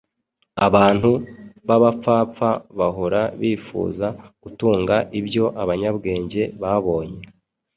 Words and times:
Abantu 0.67 1.11
b’abapfapfa 1.67 2.49
bahora 2.79 3.21
bifuza 3.39 4.07
gutunga 4.43 4.95
ibyo 5.19 5.45
abanyabwenge 5.61 6.41
babonye 6.61 7.21